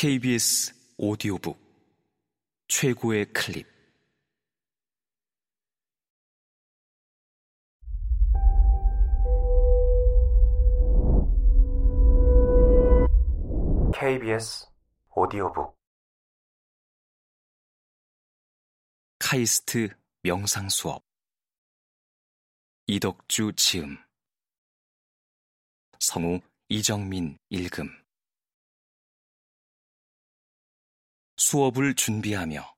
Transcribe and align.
KBS 0.00 0.72
오디오북 0.96 1.58
최고의 2.68 3.32
클립. 3.32 3.66
KBS 13.92 14.68
오디오북. 15.16 15.76
카이스트 19.18 19.88
명상 20.22 20.68
수업. 20.68 21.02
이덕주 22.86 23.52
지음. 23.56 23.98
성우 25.98 26.38
이정민 26.68 27.36
읽음 27.50 28.07
수업을 31.38 31.94
준비하며 31.94 32.74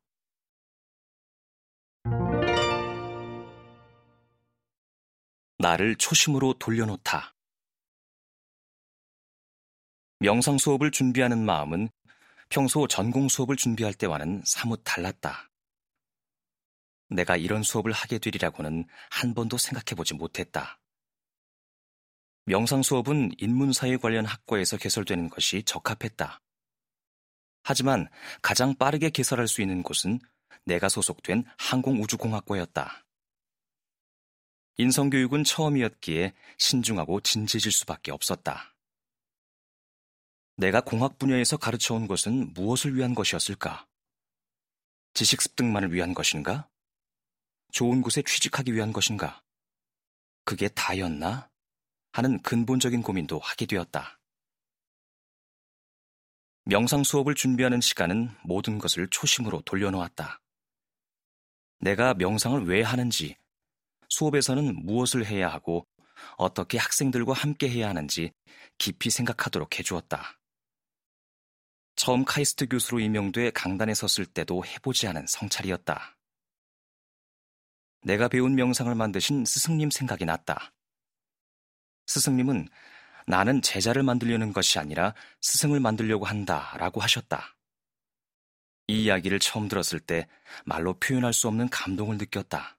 나를 5.58 5.96
초심으로 5.96 6.54
돌려놓다. 6.58 7.34
명상 10.18 10.58
수업을 10.58 10.90
준비하는 10.90 11.42
마음은 11.44 11.88
평소 12.50 12.86
전공 12.86 13.28
수업을 13.28 13.56
준비할 13.56 13.94
때와는 13.94 14.42
사뭇 14.44 14.82
달랐다. 14.84 15.50
내가 17.08 17.36
이런 17.36 17.62
수업을 17.62 17.92
하게 17.92 18.18
되리라고는 18.18 18.86
한 19.10 19.34
번도 19.34 19.56
생각해 19.56 19.96
보지 19.96 20.12
못했다. 20.14 20.78
명상 22.44 22.82
수업은 22.82 23.32
인문사회 23.38 23.96
관련 23.96 24.26
학과에서 24.26 24.76
개설되는 24.76 25.30
것이 25.30 25.62
적합했다. 25.62 26.40
하지만 27.62 28.08
가장 28.42 28.74
빠르게 28.76 29.10
개설할 29.10 29.48
수 29.48 29.62
있는 29.62 29.82
곳은 29.82 30.20
내가 30.64 30.88
소속된 30.88 31.44
항공우주공학과였다. 31.58 33.04
인성교육은 34.76 35.44
처음이었기에 35.44 36.32
신중하고 36.58 37.20
진지해질 37.20 37.70
수밖에 37.72 38.12
없었다. 38.12 38.74
내가 40.56 40.80
공학 40.80 41.18
분야에서 41.18 41.56
가르쳐온 41.56 42.06
것은 42.06 42.52
무엇을 42.52 42.94
위한 42.94 43.14
것이었을까? 43.14 43.86
지식 45.14 45.42
습득만을 45.42 45.92
위한 45.92 46.14
것인가? 46.14 46.68
좋은 47.72 48.02
곳에 48.02 48.22
취직하기 48.22 48.74
위한 48.74 48.92
것인가? 48.92 49.42
그게 50.44 50.68
다였나? 50.68 51.50
하는 52.12 52.40
근본적인 52.42 53.02
고민도 53.02 53.38
하게 53.38 53.66
되었다. 53.66 54.19
명상 56.70 57.02
수업을 57.02 57.34
준비하는 57.34 57.80
시간은 57.80 58.30
모든 58.44 58.78
것을 58.78 59.08
초심으로 59.08 59.62
돌려놓았다. 59.62 60.40
내가 61.80 62.14
명상을 62.14 62.64
왜 62.68 62.82
하는지, 62.82 63.36
수업에서는 64.08 64.86
무엇을 64.86 65.26
해야 65.26 65.48
하고 65.48 65.88
어떻게 66.36 66.78
학생들과 66.78 67.32
함께 67.32 67.68
해야 67.68 67.88
하는지 67.88 68.32
깊이 68.78 69.10
생각하도록 69.10 69.80
해주었다. 69.80 70.38
처음 71.96 72.24
카이스트 72.24 72.68
교수로 72.68 73.00
임명돼 73.00 73.50
강단에 73.50 73.92
섰을 73.92 74.24
때도 74.26 74.64
해보지 74.64 75.08
않은 75.08 75.26
성찰이었다. 75.26 76.16
내가 78.02 78.28
배운 78.28 78.54
명상을 78.54 78.94
만드신 78.94 79.44
스승님 79.44 79.90
생각이 79.90 80.24
났다. 80.24 80.72
스승님은 82.06 82.68
나는 83.30 83.62
제자를 83.62 84.02
만들려는 84.02 84.52
것이 84.52 84.80
아니라 84.80 85.14
스승을 85.40 85.78
만들려고 85.78 86.26
한다 86.26 86.74
라고 86.78 87.00
하셨다. 87.00 87.56
이 88.88 89.04
이야기를 89.04 89.38
처음 89.38 89.68
들었을 89.68 90.00
때 90.00 90.26
말로 90.64 90.98
표현할 90.98 91.32
수 91.32 91.46
없는 91.46 91.68
감동을 91.68 92.18
느꼈다. 92.18 92.76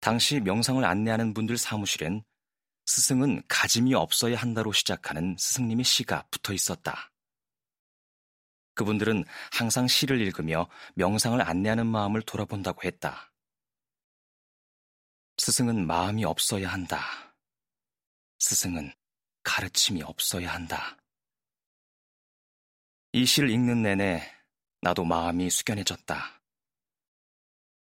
당시 0.00 0.40
명상을 0.40 0.84
안내하는 0.84 1.32
분들 1.32 1.56
사무실엔 1.56 2.22
스승은 2.84 3.42
가짐이 3.48 3.94
없어야 3.94 4.36
한다로 4.36 4.72
시작하는 4.72 5.36
스승님의 5.38 5.86
시가 5.86 6.26
붙어 6.30 6.52
있었다. 6.52 7.10
그분들은 8.74 9.24
항상 9.52 9.88
시를 9.88 10.20
읽으며 10.20 10.68
명상을 10.96 11.40
안내하는 11.40 11.86
마음을 11.86 12.20
돌아본다고 12.20 12.82
했다. 12.84 13.32
스승은 15.38 15.86
마음이 15.86 16.26
없어야 16.26 16.68
한다. 16.70 17.31
스승은 18.52 18.92
가르침이 19.44 20.02
없어야 20.02 20.52
한다. 20.52 20.98
이 23.12 23.24
시를 23.24 23.48
읽는 23.48 23.80
내내 23.80 24.30
나도 24.82 25.06
마음이 25.06 25.48
숙연해졌다. 25.48 26.42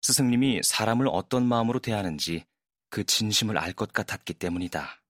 스승님이 0.02 0.64
사람을 0.64 1.08
어떤 1.08 1.48
마음으로 1.48 1.80
대하는지 1.80 2.46
그 2.90 3.06
진심을 3.06 3.58
알 3.58 3.72
것 3.72 3.94
같았기 3.94 4.34
때문이다. 4.34 5.02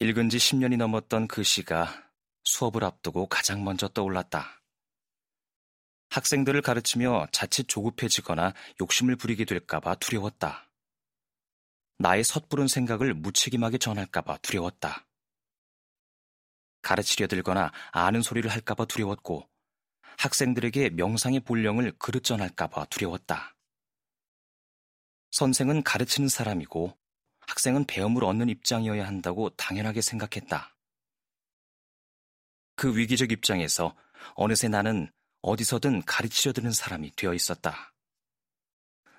읽은 0.00 0.30
지 0.30 0.38
10년이 0.38 0.78
넘었던 0.78 1.28
그 1.28 1.42
시가 1.42 2.10
수업을 2.44 2.84
앞두고 2.84 3.26
가장 3.26 3.62
먼저 3.62 3.88
떠올랐다. 3.88 4.62
학생들을 6.08 6.62
가르치며 6.62 7.26
자칫 7.30 7.68
조급해지거나 7.68 8.54
욕심을 8.80 9.16
부리게 9.16 9.44
될까봐 9.44 9.96
두려웠다. 9.96 10.71
나의 11.98 12.24
섣부른 12.24 12.68
생각을 12.68 13.14
무책임하게 13.14 13.78
전할까봐 13.78 14.38
두려웠다. 14.38 15.06
가르치려 16.82 17.28
들거나 17.28 17.72
아는 17.92 18.22
소리를 18.22 18.50
할까봐 18.50 18.86
두려웠고, 18.86 19.48
학생들에게 20.18 20.90
명상의 20.90 21.40
본령을 21.40 21.92
그릇 21.98 22.24
전할까봐 22.24 22.86
두려웠다. 22.86 23.56
선생은 25.30 25.84
가르치는 25.84 26.28
사람이고, 26.28 26.98
학생은 27.46 27.86
배움을 27.86 28.24
얻는 28.24 28.48
입장이어야 28.48 29.06
한다고 29.06 29.50
당연하게 29.50 30.00
생각했다. 30.00 30.76
그 32.74 32.96
위기적 32.96 33.30
입장에서 33.30 33.96
어느새 34.34 34.68
나는 34.68 35.10
어디서든 35.42 36.04
가르치려 36.04 36.52
드는 36.52 36.72
사람이 36.72 37.14
되어 37.16 37.34
있었다. 37.34 37.94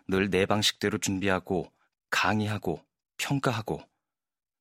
늘 0.08 0.30
내 0.30 0.46
방식대로 0.46 0.98
준비하고 0.98 1.72
강의하고 2.14 2.86
평가하고 3.18 3.82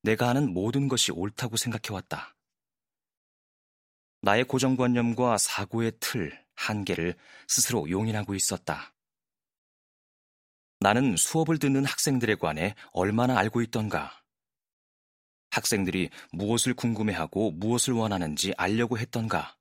내가 0.02 0.28
하는 0.28 0.52
모든 0.54 0.88
것이 0.88 1.12
옳다고 1.12 1.58
생각해왔다. 1.58 2.34
나의 4.22 4.44
고정관념과 4.44 5.36
사고의 5.36 5.92
틀, 6.00 6.32
한계를 6.54 7.14
스스로 7.46 7.88
용인하고 7.90 8.34
있었다. 8.34 8.94
나는 10.80 11.16
수업을 11.16 11.58
듣는 11.58 11.84
학생들에 11.84 12.36
관해 12.36 12.74
얼마나 12.92 13.38
알고 13.38 13.60
있던가. 13.60 14.24
학생들이 15.50 16.08
무엇을 16.32 16.72
궁금해하고 16.72 17.50
무엇을 17.52 17.92
원하는지 17.92 18.54
알려고 18.56 18.98
했던가. 18.98 19.56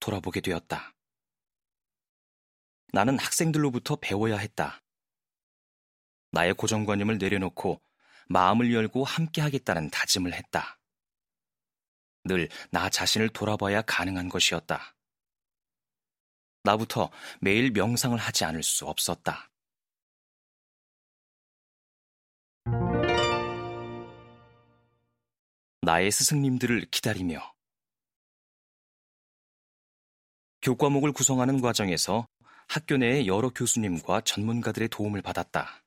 돌아보게 0.00 0.40
되었다. 0.40 0.94
나는 2.92 3.18
학생들로부터 3.18 3.96
배워야 3.96 4.38
했다. 4.38 4.83
나의 6.34 6.52
고정관념을 6.54 7.18
내려놓고 7.18 7.80
마음을 8.28 8.74
열고 8.74 9.04
함께 9.04 9.40
하겠다는 9.40 9.90
다짐을 9.90 10.34
했다. 10.34 10.78
늘 12.24 12.48
나 12.70 12.88
자신을 12.88 13.28
돌아봐야 13.28 13.82
가능한 13.82 14.28
것이었다. 14.28 14.96
나부터 16.64 17.10
매일 17.40 17.70
명상을 17.70 18.18
하지 18.18 18.44
않을 18.46 18.62
수 18.62 18.86
없었다. 18.86 19.50
나의 25.82 26.10
스승님들을 26.10 26.86
기다리며 26.90 27.54
교과목을 30.62 31.12
구성하는 31.12 31.60
과정에서 31.60 32.26
학교 32.68 32.96
내의 32.96 33.28
여러 33.28 33.50
교수님과 33.50 34.22
전문가들의 34.22 34.88
도움을 34.88 35.20
받았다. 35.20 35.83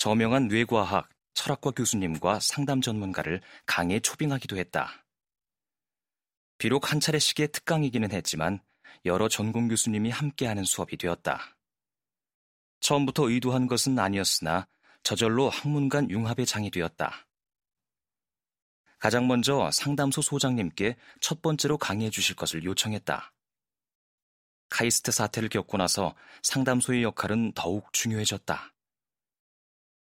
저명한 0.00 0.48
뇌과학, 0.48 1.10
철학과 1.34 1.72
교수님과 1.72 2.40
상담 2.40 2.80
전문가를 2.80 3.42
강에 3.66 4.00
초빙하기도 4.00 4.56
했다. 4.56 5.04
비록 6.56 6.90
한 6.90 7.00
차례씩의 7.00 7.48
특강이기는 7.48 8.10
했지만 8.10 8.60
여러 9.04 9.28
전공 9.28 9.68
교수님이 9.68 10.08
함께하는 10.08 10.64
수업이 10.64 10.96
되었다. 10.96 11.54
처음부터 12.80 13.28
의도한 13.28 13.66
것은 13.66 13.98
아니었으나 13.98 14.66
저절로 15.02 15.50
학문간 15.50 16.10
융합의 16.10 16.46
장이 16.46 16.70
되었다. 16.70 17.28
가장 18.98 19.28
먼저 19.28 19.70
상담소 19.70 20.22
소장님께 20.22 20.96
첫 21.20 21.42
번째로 21.42 21.76
강의해 21.76 22.08
주실 22.08 22.36
것을 22.36 22.64
요청했다. 22.64 23.34
카이스트 24.70 25.12
사태를 25.12 25.50
겪고 25.50 25.76
나서 25.76 26.14
상담소의 26.42 27.02
역할은 27.02 27.52
더욱 27.52 27.92
중요해졌다. 27.92 28.72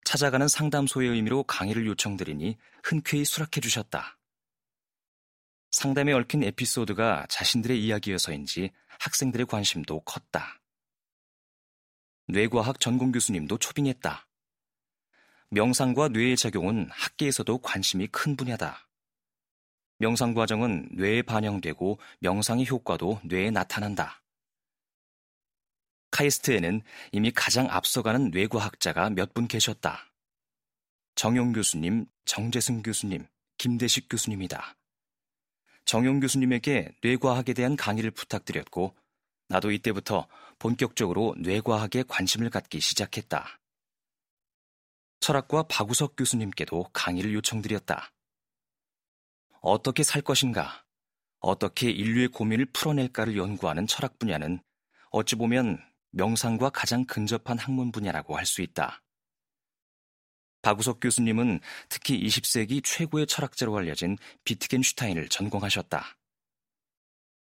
찾아가는 0.06 0.46
상담소의 0.46 1.08
의미로 1.08 1.42
강의를 1.42 1.84
요청드리니 1.88 2.56
흔쾌히 2.84 3.24
수락해 3.24 3.60
주셨다. 3.60 4.16
상담에 5.72 6.12
얽힌 6.12 6.44
에피소드가 6.44 7.26
자신들의 7.28 7.82
이야기여서인지 7.84 8.70
학생들의 9.00 9.46
관심도 9.46 10.02
컸다. 10.02 10.62
뇌과학 12.28 12.78
전공 12.78 13.10
교수님도 13.10 13.58
초빙했다. 13.58 14.28
명상과 15.50 16.10
뇌의 16.10 16.36
작용은 16.36 16.88
학계에서도 16.92 17.58
관심이 17.58 18.06
큰 18.06 18.36
분야다. 18.36 18.88
명상 19.98 20.34
과정은 20.34 20.88
뇌에 20.92 21.22
반영되고 21.22 21.98
명상의 22.20 22.68
효과도 22.68 23.20
뇌에 23.24 23.50
나타난다. 23.50 24.22
카이스트에는 26.16 26.80
이미 27.12 27.30
가장 27.30 27.68
앞서가는 27.70 28.30
뇌과학자가 28.30 29.10
몇 29.10 29.34
분 29.34 29.46
계셨다. 29.48 30.10
정용 31.14 31.52
교수님, 31.52 32.06
정재승 32.24 32.82
교수님, 32.82 33.26
김대식 33.58 34.08
교수님이다. 34.08 34.76
정용 35.84 36.20
교수님에게 36.20 36.96
뇌과학에 37.02 37.52
대한 37.52 37.76
강의를 37.76 38.12
부탁드렸고, 38.12 38.96
나도 39.48 39.70
이때부터 39.70 40.26
본격적으로 40.58 41.34
뇌과학에 41.38 42.04
관심을 42.08 42.48
갖기 42.48 42.80
시작했다. 42.80 43.60
철학과 45.20 45.64
박우석 45.64 46.16
교수님께도 46.16 46.90
강의를 46.94 47.34
요청드렸다. 47.34 48.10
어떻게 49.60 50.02
살 50.02 50.22
것인가, 50.22 50.84
어떻게 51.40 51.90
인류의 51.90 52.28
고민을 52.28 52.66
풀어낼까를 52.72 53.36
연구하는 53.36 53.86
철학 53.86 54.18
분야는 54.18 54.60
어찌 55.10 55.36
보면 55.36 55.78
명상과 56.16 56.70
가장 56.70 57.04
근접한 57.04 57.58
학문 57.58 57.92
분야라고 57.92 58.36
할 58.36 58.46
수 58.46 58.62
있다. 58.62 59.02
박우석 60.62 60.98
교수님은 61.00 61.60
특히 61.88 62.18
20세기 62.26 62.82
최고의 62.82 63.26
철학자로 63.26 63.76
알려진 63.76 64.16
비트겐슈타인을 64.44 65.28
전공하셨다. 65.28 66.18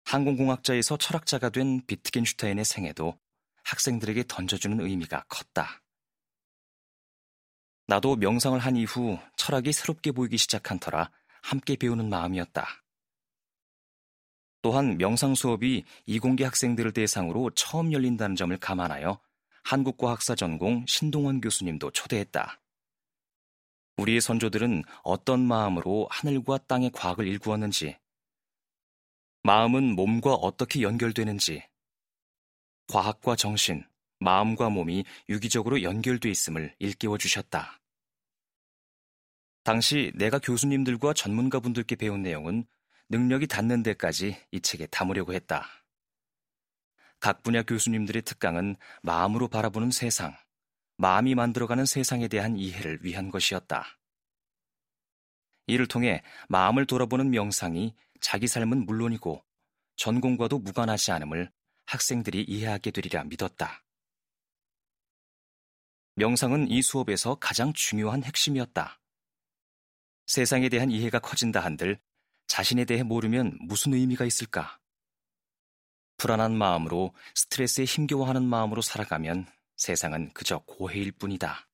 항공공학자에서 0.05 0.97
철학자가 0.97 1.49
된 1.49 1.85
비트겐슈타인의 1.85 2.65
생애도 2.65 3.19
학생들에게 3.63 4.23
던져주는 4.27 4.79
의미가 4.79 5.25
컸다. 5.27 5.83
나도 7.87 8.15
명상을 8.15 8.57
한 8.57 8.77
이후 8.77 9.19
철학이 9.35 9.71
새롭게 9.73 10.11
보이기 10.13 10.37
시작한 10.37 10.79
터라 10.79 11.11
함께 11.43 11.75
배우는 11.75 12.09
마음이었다. 12.09 12.65
또한 14.61 14.97
명상 14.97 15.35
수업이 15.35 15.83
이공계 16.05 16.43
학생들을 16.43 16.93
대상으로 16.93 17.49
처음 17.51 17.91
열린다는 17.91 18.35
점을 18.35 18.55
감안하여 18.57 19.19
한국과 19.63 20.11
학사 20.11 20.35
전공 20.35 20.85
신동원 20.87 21.41
교수님도 21.41 21.91
초대했다. 21.91 22.59
우리의 23.97 24.21
선조들은 24.21 24.83
어떤 25.03 25.39
마음으로 25.45 26.07
하늘과 26.09 26.59
땅의 26.67 26.91
과학을 26.91 27.27
일구었는지, 27.27 27.97
마음은 29.43 29.95
몸과 29.95 30.33
어떻게 30.33 30.81
연결되는지, 30.81 31.63
과학과 32.87 33.35
정신, 33.35 33.83
마음과 34.19 34.69
몸이 34.69 35.03
유기적으로 35.29 35.81
연결돼 35.81 36.29
있음을 36.29 36.75
일깨워 36.79 37.17
주셨다. 37.17 37.79
당시 39.63 40.11
내가 40.15 40.39
교수님들과 40.39 41.13
전문가분들께 41.13 41.95
배운 41.95 42.23
내용은 42.23 42.65
능력이 43.11 43.47
닿는 43.47 43.83
데까지 43.83 44.37
이 44.51 44.61
책에 44.61 44.87
담으려고 44.87 45.33
했다. 45.33 45.67
각 47.19 47.43
분야 47.43 47.61
교수님들의 47.61 48.21
특강은 48.21 48.77
마음으로 49.03 49.49
바라보는 49.49 49.91
세상, 49.91 50.33
마음이 50.95 51.35
만들어가는 51.35 51.85
세상에 51.85 52.29
대한 52.29 52.55
이해를 52.55 52.99
위한 53.03 53.29
것이었다. 53.29 53.85
이를 55.67 55.87
통해 55.87 56.23
마음을 56.47 56.85
돌아보는 56.85 57.31
명상이 57.31 57.93
자기 58.21 58.47
삶은 58.47 58.85
물론이고 58.85 59.43
전공과도 59.97 60.59
무관하지 60.59 61.11
않음을 61.11 61.51
학생들이 61.87 62.43
이해하게 62.43 62.91
되리라 62.91 63.25
믿었다. 63.25 63.83
명상은 66.15 66.69
이 66.69 66.81
수업에서 66.81 67.35
가장 67.35 67.73
중요한 67.73 68.23
핵심이었다. 68.23 69.01
세상에 70.27 70.69
대한 70.69 70.91
이해가 70.91 71.19
커진다 71.19 71.59
한들 71.59 71.99
자신에 72.47 72.85
대해 72.85 73.03
모르면 73.03 73.57
무슨 73.61 73.93
의미가 73.93 74.25
있을까? 74.25 74.79
불안한 76.17 76.55
마음으로 76.55 77.13
스트레스에 77.33 77.85
힘겨워하는 77.85 78.43
마음으로 78.43 78.81
살아가면 78.81 79.47
세상은 79.77 80.31
그저 80.33 80.59
고해일 80.59 81.11
뿐이다. 81.13 81.67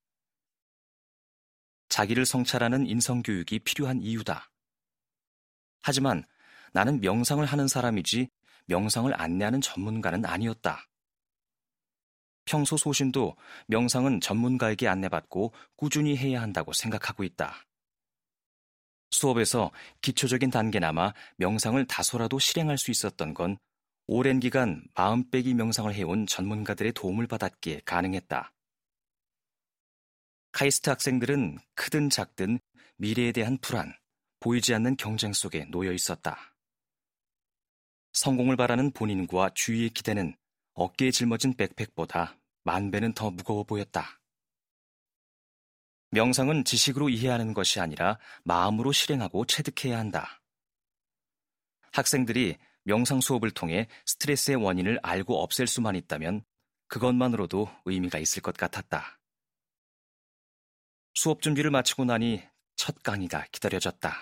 자기를 1.90 2.26
성찰하는 2.26 2.88
인성교육이 2.88 3.60
필요한 3.60 4.02
이유다. 4.02 4.50
하지만 5.82 6.26
나는 6.74 7.02
명상을 7.02 7.46
하는 7.46 7.68
사람이지 7.68 8.30
명상을 8.68 9.20
안내하는 9.20 9.62
전문가는 9.62 10.26
아니었다. 10.26 10.88
평소 12.46 12.78
소신도 12.78 13.36
명상은 13.68 14.22
전문가에게 14.22 14.88
안내받고 14.88 15.54
꾸준히 15.76 16.16
해야 16.16 16.42
한다고 16.42 16.72
생각하고 16.72 17.24
있다. 17.24 17.66
수업에서 19.12 19.72
기초적인 20.02 20.50
단계나마 20.50 21.14
명상을 21.38 21.84
다소라도 21.86 22.40
실행할 22.40 22.78
수 22.78 22.92
있었던 22.92 23.34
건 23.34 23.58
오랜 24.08 24.40
기간 24.40 24.86
마음 24.96 25.30
빼기 25.30 25.54
명상을 25.54 25.94
해온 25.94 26.28
전문가들의 26.28 26.94
도움을 26.94 27.28
받았기에 27.28 27.82
가능했다. 27.86 28.54
카이스트 30.52 30.90
학생들은 30.90 31.60
크든 31.76 32.10
작든 32.10 32.60
미래에 32.98 33.32
대한 33.32 33.58
불안, 33.60 33.94
보이지 34.40 34.74
않는 34.74 34.98
경쟁 34.98 35.34
속에 35.34 35.66
놓여 35.66 35.92
있었다. 35.92 36.56
성공을 38.14 38.56
바라는 38.56 38.92
본인과 38.92 39.52
주위의 39.54 39.90
기대는 39.92 40.36
어깨에 40.74 41.12
짊어진 41.12 41.54
백팩보다 41.56 42.40
만 42.64 42.90
배는 42.92 43.14
더 43.14 43.30
무거워 43.30 43.64
보였다. 43.64 44.17
명상은 46.12 46.64
지식으로 46.64 47.10
이해하는 47.10 47.54
것이 47.54 47.80
아니라 47.80 48.18
마음으로 48.44 48.92
실행하고 48.92 49.46
체득해야 49.46 49.98
한다. 49.98 50.42
학생들이 51.92 52.58
명상 52.84 53.20
수업을 53.20 53.52
통해 53.52 53.88
스트레스의 54.06 54.58
원인을 54.58 55.00
알고 55.04 55.42
없앨 55.42 55.68
수만 55.68 55.96
있다면 55.96 56.44
그것만으로도 56.88 57.70
의미가 57.86 58.20
있을 58.20 58.42
것 58.42 58.56
같았다. 58.56 59.20
수업 61.14 61.42
준비를 61.42 61.72
마치고 61.72 62.06
나니 62.06 62.42
첫 62.78 63.04
강의가 63.04 63.46
기다려졌다. 63.52 64.14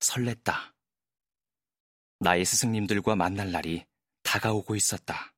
설렜다. 0.00 0.72
나의 2.20 2.44
스승님들과 2.44 3.16
만날 3.16 3.52
날이 3.52 3.84
다가오고 4.22 4.76
있었다. 4.76 5.33